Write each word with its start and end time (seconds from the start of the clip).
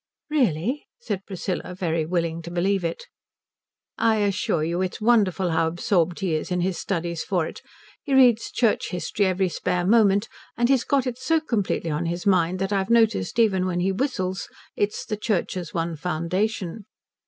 "Really?" 0.31 0.87
said 0.99 1.27
Priscilla, 1.27 1.75
very 1.75 2.07
willing 2.07 2.41
to 2.41 2.49
believe 2.49 2.83
it. 2.83 3.05
"I 3.99 4.15
assure 4.15 4.63
you 4.63 4.81
it's 4.81 4.99
wonderful 4.99 5.51
how 5.51 5.67
absorbed 5.67 6.21
he 6.21 6.33
is 6.33 6.49
in 6.49 6.61
his 6.61 6.79
studies 6.79 7.23
for 7.23 7.45
it. 7.45 7.61
He 8.01 8.15
reads 8.15 8.49
Church 8.49 8.89
history 8.89 9.27
every 9.27 9.47
spare 9.47 9.85
moment, 9.85 10.27
and 10.57 10.69
he's 10.69 10.85
got 10.85 11.05
it 11.05 11.19
so 11.19 11.39
completely 11.39 11.91
on 11.91 12.07
his 12.07 12.25
mind 12.25 12.57
that 12.57 12.73
I've 12.73 12.89
noticed 12.89 13.37
even 13.37 13.67
when 13.67 13.79
he 13.81 13.91
whistles 13.91 14.49
it's 14.75 15.05
'The 15.05 15.17
Church's 15.17 15.71
One 15.71 15.95
Foundation.'" 15.95 16.85